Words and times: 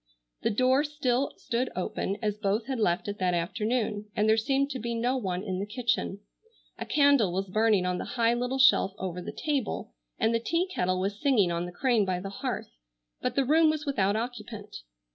The 0.41 0.49
door 0.49 0.83
still 0.83 1.31
stood 1.37 1.69
open 1.75 2.17
as 2.23 2.35
both 2.35 2.65
had 2.65 2.79
left 2.79 3.07
it 3.07 3.19
that 3.19 3.35
afternoon, 3.35 4.09
and 4.15 4.27
there 4.27 4.35
seemed 4.35 4.71
to 4.71 4.79
be 4.79 4.95
no 4.95 5.15
one 5.15 5.43
in 5.43 5.59
the 5.59 5.65
kitchen. 5.67 6.21
A 6.79 6.87
candle 6.87 7.31
was 7.31 7.47
burning 7.51 7.85
on 7.85 7.99
the 7.99 8.05
high 8.17 8.33
little 8.33 8.57
shelf 8.57 8.93
over 8.97 9.21
the 9.21 9.31
table, 9.31 9.93
and 10.17 10.33
the 10.33 10.39
tea 10.39 10.65
kettle 10.73 10.99
was 10.99 11.21
singing 11.21 11.51
on 11.51 11.67
the 11.67 11.71
crane 11.71 12.03
by 12.03 12.19
the 12.19 12.31
hearth, 12.31 12.71
but 13.21 13.35
the 13.35 13.45
room 13.45 13.69
was 13.69 13.85
without 13.85 14.15
occupant. 14.15 14.77